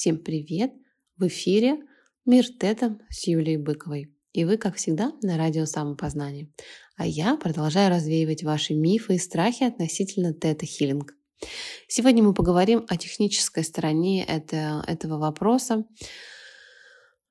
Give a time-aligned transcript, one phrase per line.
[0.00, 0.72] Всем привет!
[1.18, 1.76] В эфире
[2.24, 4.10] «Мир Тета» с Юлией Быковой.
[4.32, 6.50] И вы, как всегда, на радио самопознания.
[6.96, 11.12] А я продолжаю развеивать ваши мифы и страхи относительно тета-хиллинг.
[11.86, 15.84] Сегодня мы поговорим о технической стороне это, этого вопроса,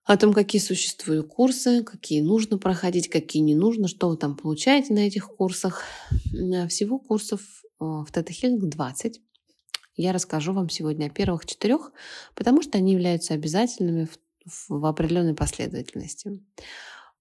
[0.04, 4.94] о том, какие существуют курсы, какие нужно проходить, какие не нужно, что вы там получаете
[4.94, 5.86] на этих курсах.
[6.70, 9.22] Всего курсов э, в Тета Healing 20.
[10.00, 11.92] Я расскажу вам сегодня о первых четырех,
[12.34, 14.08] потому что они являются обязательными
[14.46, 16.42] в, в определенной последовательности.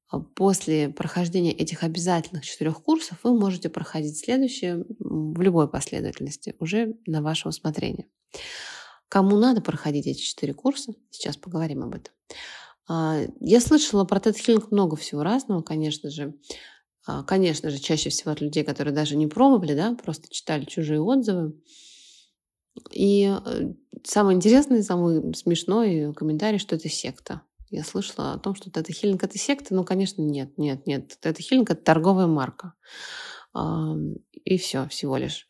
[0.07, 6.95] А после прохождения этих обязательных четырех курсов вы можете проходить следующие в любой последовательности, уже
[7.05, 8.07] на ваше усмотрение.
[9.09, 12.15] Кому надо проходить эти четыре курса, сейчас поговорим об этом.
[12.87, 16.37] А, я слышала про тет-хиллинг много всего разного, конечно же.
[17.05, 21.01] А, конечно же, чаще всего от людей, которые даже не пробовали, да, просто читали чужие
[21.01, 21.61] отзывы.
[22.91, 23.73] И э,
[24.05, 27.43] самое интересное, самый смешной комментарий, что это секта.
[27.71, 29.75] Я слышала о том, что это хиллинг это секта.
[29.75, 31.19] Ну, конечно, нет, нет, нет.
[31.23, 32.75] Это хиллинг это торговая марка.
[34.45, 35.47] И все, всего лишь.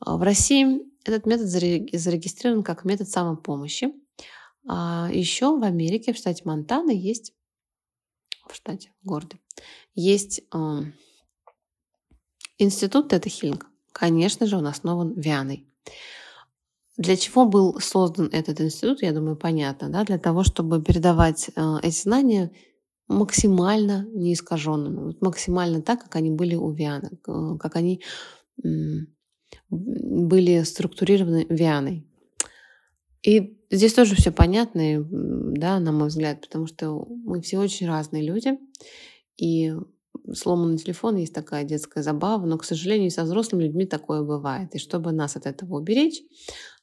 [0.00, 3.92] А в России этот метод зарегистрирован как метод самопомощи.
[4.68, 7.32] А еще в Америке, в штате Монтана, есть
[8.48, 9.38] в штате, в городе,
[9.94, 10.42] есть
[12.58, 13.66] институт Тета Хиллинг.
[13.92, 15.68] Конечно же, он основан Вианой.
[16.98, 20.04] Для чего был создан этот институт, я думаю, понятно, да?
[20.04, 22.52] для того, чтобы передавать э, эти знания
[23.08, 27.10] максимально неискаженными, вот максимально так, как они были у Вианы,
[27.58, 28.02] как они
[28.62, 28.68] э,
[29.70, 32.06] были структурированы Вианой.
[33.22, 38.22] И здесь тоже все понятно, да, на мой взгляд, потому что мы все очень разные
[38.22, 38.58] люди,
[39.36, 39.72] и
[40.32, 44.74] сломанный телефон есть такая детская забава, но, к сожалению, со взрослыми людьми такое бывает.
[44.74, 46.20] И чтобы нас от этого уберечь,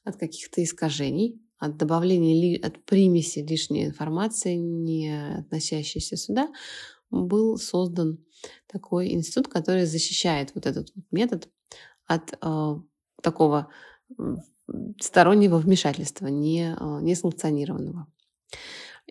[0.04, 6.48] от каких-то искажений, от добавления, от примеси лишней информации, не относящейся сюда,
[7.10, 8.24] был создан
[8.66, 11.48] такой институт, который защищает вот этот вот метод
[12.06, 12.74] от э,
[13.22, 13.68] такого
[15.00, 17.14] стороннего вмешательства, не, э, не.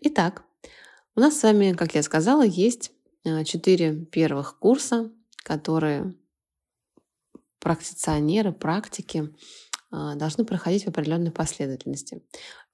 [0.01, 0.43] Итак,
[1.15, 2.91] у нас с вами, как я сказала, есть
[3.25, 5.11] э, четыре первых курса,
[5.43, 6.15] которые
[7.59, 12.21] практиционеры, практики а, должны проходить в определенной последовательности.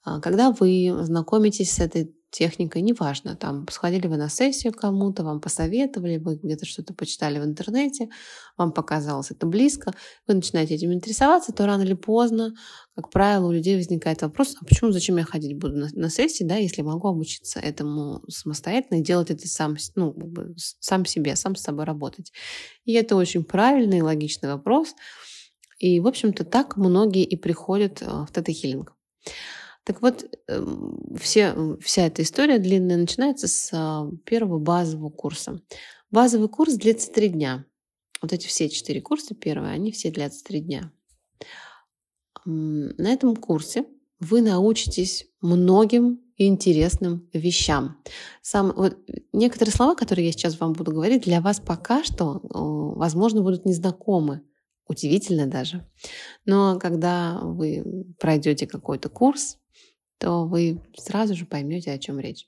[0.04, 5.40] А, когда вы знакомитесь с этой техникой, неважно, там сходили вы на сессию кому-то, вам
[5.40, 8.10] посоветовали, вы где-то что-то почитали в интернете,
[8.58, 9.94] вам показалось это близко,
[10.28, 12.54] вы начинаете этим интересоваться, то рано или поздно,
[12.94, 16.44] как правило, у людей возникает вопрос, а почему, зачем я ходить буду на, на сессии,
[16.44, 20.14] да, если могу обучиться этому самостоятельно и делать это сам, ну,
[20.58, 22.34] сам себе, сам с собой работать.
[22.84, 24.94] И это очень правильный и логичный вопрос,
[25.78, 28.94] и, в общем-то, так многие и приходят э, в тета-хиллинг.
[29.84, 35.62] Так вот, эм, все, вся эта история длинная начинается с а, первого базового курса.
[36.10, 37.66] Базовый курс длится три дня.
[38.22, 40.92] Вот эти все четыре курса первые, они все длятся три дня.
[42.46, 43.86] На этом курсе
[44.20, 47.98] вы научитесь многим интересным вещам.
[48.42, 48.98] Сам, вот,
[49.34, 54.42] некоторые слова, которые я сейчас вам буду говорить, для вас пока что, возможно, будут незнакомы.
[54.88, 55.88] Удивительно даже.
[56.46, 59.58] Но когда вы пройдете какой-то курс,
[60.18, 62.48] то вы сразу же поймете, о чем речь.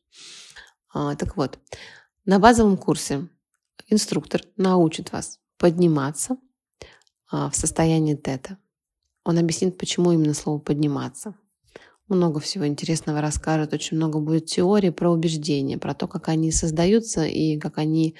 [0.93, 1.59] А, так вот,
[2.25, 3.27] на базовом курсе
[3.87, 6.37] инструктор научит вас подниматься
[7.29, 8.57] а, в состоянии тета.
[9.23, 11.35] Он объяснит, почему именно слово «подниматься».
[12.07, 17.25] Много всего интересного расскажет, очень много будет теории про убеждения, про то, как они создаются
[17.25, 18.15] и как они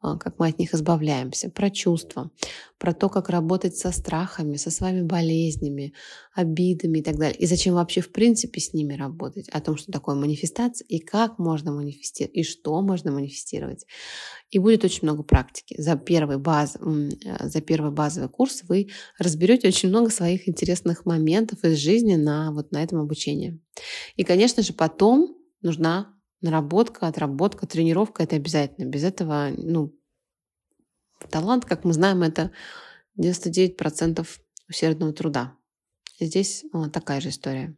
[0.00, 2.30] как мы от них избавляемся, про чувства,
[2.78, 5.92] про то, как работать со страхами, со своими болезнями,
[6.34, 7.36] обидами и так далее.
[7.38, 11.38] И зачем вообще в принципе с ними работать, о том, что такое манифестация и как
[11.38, 13.86] можно манифестировать, и что можно манифестировать.
[14.50, 15.74] И будет очень много практики.
[15.78, 18.88] За первый, баз, э, за первый базовый курс вы
[19.18, 23.60] разберете очень много своих интересных моментов из жизни на, вот на этом обучении.
[24.16, 28.86] И, конечно же, потом нужна наработка, отработка, тренировка— это обязательно.
[28.86, 29.94] Без этого, ну,
[31.30, 32.52] талант, как мы знаем, это
[33.18, 34.26] 99%
[34.68, 35.56] усердного труда.
[36.20, 37.76] Здесь вот такая же история.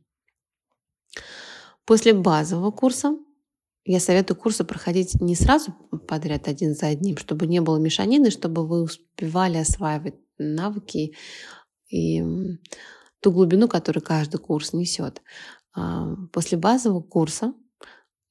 [1.85, 3.17] После базового курса
[3.85, 5.73] я советую курсы проходить не сразу
[6.07, 11.17] подряд один за одним, чтобы не было мешанины, чтобы вы успевали осваивать навыки
[11.89, 12.23] и
[13.21, 15.23] ту глубину, которую каждый курс несет.
[15.75, 17.55] А, после базового курса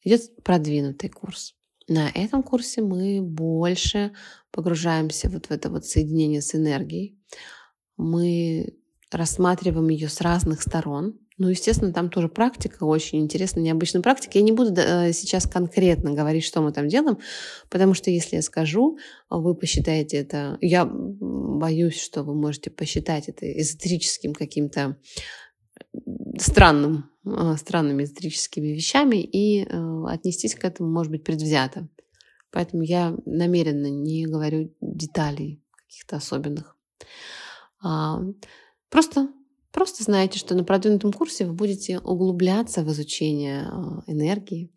[0.04, 1.56] идет продвинутый курс.
[1.88, 4.12] На этом курсе мы больше
[4.52, 7.18] погружаемся вот в это вот соединение с энергией.
[7.98, 8.76] Мы
[9.12, 14.38] рассматриваем ее с разных сторон, Ну, естественно, там тоже практика, очень интересная, необычная практика.
[14.38, 17.18] Я не буду э, сейчас конкретно говорить, что мы там делаем,
[17.70, 19.00] потому что если я скажу,
[19.30, 20.58] вы посчитаете это...
[20.62, 24.98] Я боюсь, что вы можете посчитать это эзотерическим каким-то
[26.38, 31.88] странным, э, странными эзотерическими вещами и э, отнестись к этому, может быть, предвзято.
[32.52, 36.76] Поэтому я намеренно не говорю деталей каких-то особенных.
[37.82, 38.22] А,
[38.90, 39.30] просто
[39.72, 44.72] Просто знаете, что на продвинутом курсе вы будете углубляться в изучение а, энергии.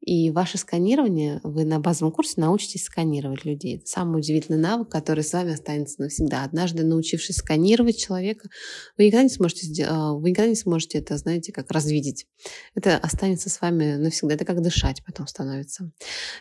[0.00, 3.76] И ваше сканирование, вы на базовом курсе научитесь сканировать людей.
[3.76, 6.44] Это самый удивительный навык, который с вами останется навсегда.
[6.44, 8.50] Однажды научившись сканировать человека,
[8.98, 12.26] вы никогда не сможете, а, вы никогда не сможете это, знаете, как развидеть.
[12.74, 14.34] Это останется с вами навсегда.
[14.34, 15.90] Это как дышать потом становится.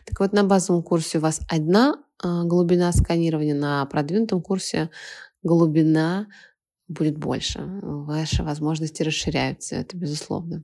[0.06, 4.90] Так вот, на базовом курсе у вас одна а, глубина сканирования, на продвинутом курсе
[5.42, 6.28] глубина
[6.94, 7.62] будет больше.
[7.82, 10.64] Ваши возможности расширяются, это безусловно.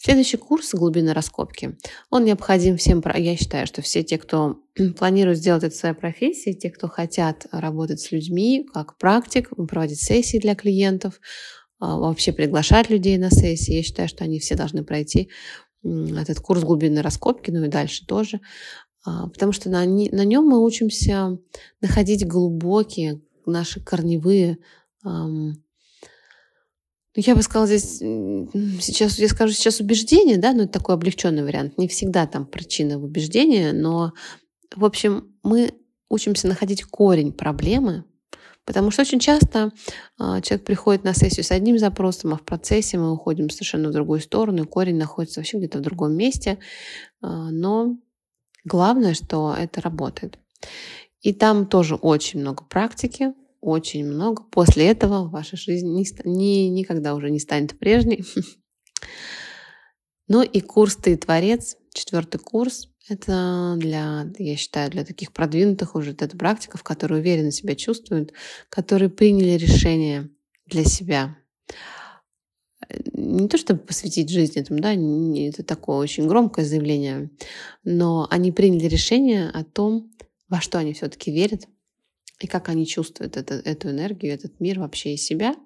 [0.00, 1.76] Следующий курс «Глубина раскопки».
[2.08, 3.02] Он необходим всем.
[3.16, 4.60] Я считаю, что все те, кто
[4.96, 10.38] планирует сделать это своей профессией, те, кто хотят работать с людьми, как практик, проводить сессии
[10.38, 11.20] для клиентов,
[11.80, 15.30] а, вообще приглашать людей на сессии, я считаю, что они все должны пройти
[15.82, 18.40] этот курс глубины раскопки, ну и дальше тоже,
[19.04, 21.38] а, потому что на, на нем мы учимся
[21.80, 24.58] находить глубокие наши корневые
[27.14, 27.98] я бы сказала здесь,
[28.80, 31.76] сейчас, я скажу сейчас убеждение, да, но это такой облегченный вариант.
[31.76, 34.12] Не всегда там причина в убеждении, но,
[34.74, 35.72] в общем, мы
[36.08, 38.04] учимся находить корень проблемы,
[38.64, 39.72] потому что очень часто
[40.20, 43.92] э, человек приходит на сессию с одним запросом, а в процессе мы уходим совершенно в
[43.92, 46.58] другую сторону, и корень находится вообще где-то в другом месте.
[47.22, 47.96] Э, но
[48.64, 50.38] главное, что это работает.
[51.22, 54.42] И там тоже очень много практики, очень много.
[54.44, 58.24] После этого ваша жизнь не, не, никогда уже не станет прежней.
[60.30, 66.12] Ну и курс «Ты творец», четвертый курс, это для, я считаю, для таких продвинутых уже
[66.12, 68.34] это практиков, которые уверенно себя чувствуют,
[68.68, 70.28] которые приняли решение
[70.66, 71.36] для себя.
[73.12, 77.30] Не то чтобы посвятить жизнь этому, да, это такое очень громкое заявление,
[77.84, 80.12] но они приняли решение о том,
[80.48, 81.66] во что они все-таки верят,
[82.38, 85.56] и как они чувствуют это, эту энергию, этот мир вообще и себя.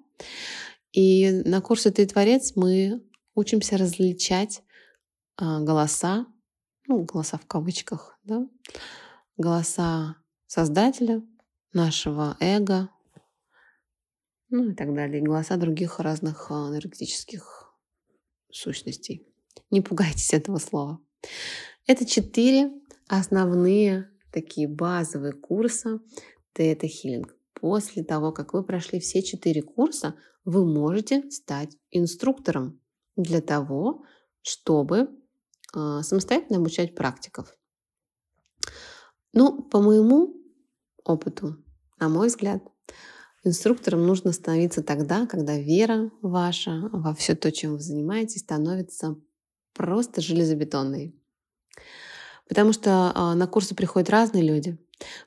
[0.91, 3.03] И на курсе «Ты творец» мы
[3.35, 4.61] учимся различать
[5.37, 6.27] а, голоса,
[6.87, 8.47] ну, голоса в кавычках, да,
[9.37, 11.23] голоса Создателя,
[11.73, 12.89] нашего эго,
[14.49, 17.73] ну и так далее, и голоса других разных а, энергетических
[18.51, 19.27] сущностей.
[19.71, 20.99] Не пугайтесь этого слова.
[21.87, 22.71] Это четыре
[23.07, 25.99] основные такие базовые курса,
[26.53, 27.35] тета-хиллинг.
[27.53, 30.15] После того, как вы прошли все четыре курса,
[30.45, 32.79] вы можете стать инструктором
[33.15, 34.03] для того,
[34.41, 35.09] чтобы
[35.75, 37.55] э, самостоятельно обучать практиков.
[39.31, 40.35] Ну, по моему
[41.03, 41.57] опыту,
[41.99, 42.61] на мой взгляд,
[43.43, 49.15] инструктором нужно становиться тогда, когда вера ваша во все то, чем вы занимаетесь, становится
[49.73, 51.15] просто железобетонной.
[52.47, 54.77] Потому что э, на курсы приходят разные люди.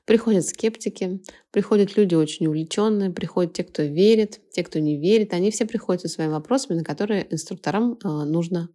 [0.05, 1.21] Приходят скептики,
[1.51, 5.35] приходят люди очень увлеченные, приходят те, кто верит, те, кто не верит.
[5.35, 8.69] Они все приходят со своими вопросами, на которые инструкторам э, нужно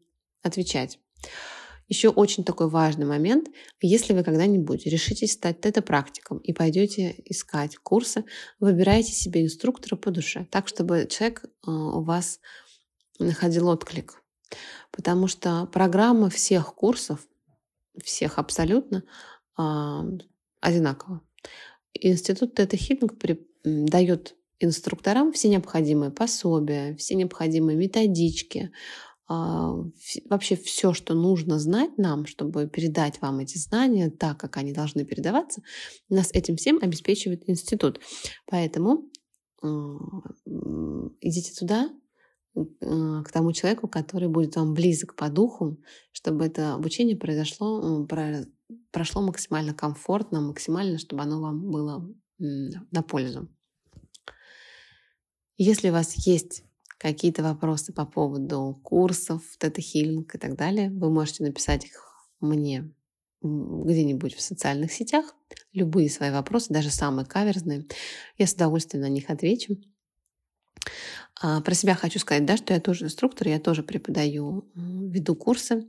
[0.44, 1.00] отвечать.
[1.88, 3.50] Еще очень такой важный момент.
[3.81, 8.24] Если вы когда-нибудь решитесь стать тета-практиком и пойдете искать курсы,
[8.60, 12.40] выбирайте себе инструктора по душе, так, чтобы человек э, у вас
[13.19, 14.21] находил отклик.
[14.92, 17.19] Потому что программа всех курсов,
[18.04, 19.04] всех абсолютно,
[19.57, 20.06] а,
[20.61, 21.21] одинаково.
[21.94, 23.13] Институт Тета Хиллинг
[23.63, 28.71] дает инструкторам все необходимые пособия, все необходимые методички,
[29.27, 29.73] а,
[30.30, 35.06] вообще все, что нужно знать нам, чтобы передать вам эти знания так, как они должны
[35.06, 35.61] передаваться,
[36.09, 37.99] нас этим всем обеспечивает институт.
[38.45, 39.09] Поэтому
[41.21, 41.89] идите туда,
[42.53, 45.77] к тому человеку, который будет вам близок по духу,
[46.11, 48.06] чтобы это обучение произошло,
[48.92, 53.49] прошло максимально комфортно, максимально, чтобы оно вам было на пользу.
[55.57, 56.63] Если у вас есть
[56.97, 62.94] какие-то вопросы по поводу курсов, тета-хиллинг и так далее, вы можете написать их мне
[63.42, 65.35] где-нибудь в социальных сетях.
[65.73, 67.87] Любые свои вопросы, даже самые каверзные.
[68.37, 69.78] Я с удовольствием на них отвечу.
[71.42, 75.87] А, про себя хочу сказать, да, что я тоже инструктор, я тоже преподаю, веду курсы.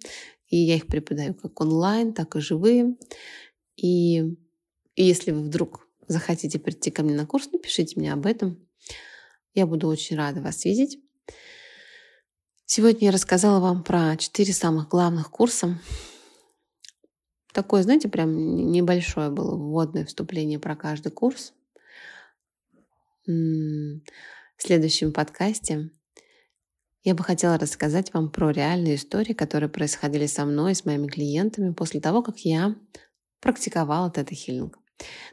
[0.53, 2.95] И я их преподаю как онлайн, так и живые.
[3.77, 8.59] И, и если вы вдруг захотите прийти ко мне на курс, напишите мне об этом.
[9.55, 10.99] Я буду очень рада вас видеть.
[12.67, 15.81] Сегодня я рассказала вам про четыре самых главных курса.
[17.55, 21.55] Такое, знаете, прям небольшое было вводное вступление про каждый курс.
[23.25, 24.03] В
[24.59, 25.91] следующем подкасте
[27.05, 31.09] я бы хотела рассказать вам про реальные истории, которые происходили со мной и с моими
[31.09, 32.77] клиентами после того, как я
[33.41, 34.79] практиковала тета-хиллинг.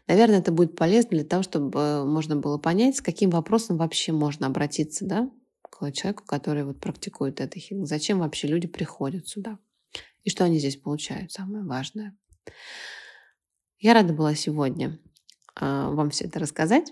[0.08, 4.48] Наверное, это будет полезно для того, чтобы можно было понять, с каким вопросом вообще можно
[4.48, 5.30] обратиться да,
[5.62, 7.88] к человеку, который вот практикует это хилинг.
[7.88, 9.60] Зачем вообще люди приходят сюда?
[10.24, 12.18] И что они здесь получают, самое важное.
[13.78, 15.00] Я рада была сегодня
[15.60, 16.92] э, вам все это рассказать.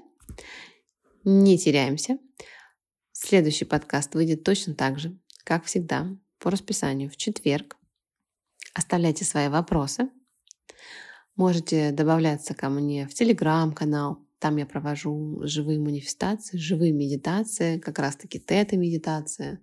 [1.23, 2.19] Не теряемся.
[3.19, 6.07] Следующий подкаст выйдет точно так же, как всегда,
[6.37, 7.75] по расписанию в четверг.
[8.75, 10.11] Оставляйте свои вопросы.
[11.35, 14.23] Можете добавляться ко мне в телеграм-канал.
[14.37, 19.61] Там я провожу живые манифестации, живые медитации, как раз-таки тета-медитация.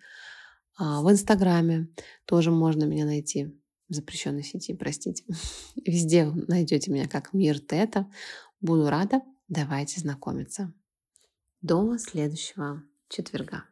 [0.77, 1.89] А в Инстаграме
[2.25, 3.57] тоже можно меня найти
[3.89, 5.25] в запрещенной сети, простите.
[5.87, 8.11] Везде найдете меня как Мир Тета.
[8.61, 9.23] Буду рада.
[9.47, 10.75] Давайте знакомиться.
[11.63, 12.83] До следующего
[13.15, 13.65] четверга.